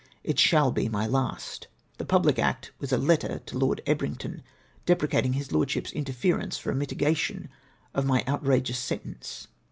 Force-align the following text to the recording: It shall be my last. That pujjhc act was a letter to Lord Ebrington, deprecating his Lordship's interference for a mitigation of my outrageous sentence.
It 0.23 0.39
shall 0.39 0.71
be 0.71 0.89
my 0.89 1.05
last. 1.05 1.67
That 1.99 2.07
pujjhc 2.07 2.39
act 2.39 2.71
was 2.79 2.91
a 2.91 2.97
letter 2.97 3.37
to 3.45 3.57
Lord 3.59 3.83
Ebrington, 3.85 4.41
deprecating 4.87 5.33
his 5.33 5.51
Lordship's 5.51 5.91
interference 5.93 6.57
for 6.57 6.71
a 6.71 6.75
mitigation 6.75 7.49
of 7.93 8.07
my 8.07 8.23
outrageous 8.27 8.79
sentence. 8.79 9.47